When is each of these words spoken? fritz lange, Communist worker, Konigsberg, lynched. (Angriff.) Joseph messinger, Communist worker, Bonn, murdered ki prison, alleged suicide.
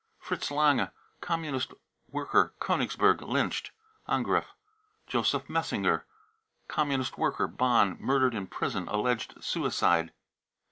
fritz 0.17 0.49
lange, 0.49 0.89
Communist 1.21 1.75
worker, 2.09 2.55
Konigsberg, 2.59 3.21
lynched. 3.21 3.69
(Angriff.) 4.09 4.47
Joseph 5.05 5.47
messinger, 5.47 6.07
Communist 6.67 7.19
worker, 7.19 7.45
Bonn, 7.45 7.97
murdered 7.99 8.33
ki 8.33 8.45
prison, 8.45 8.87
alleged 8.87 9.35
suicide. 9.43 10.11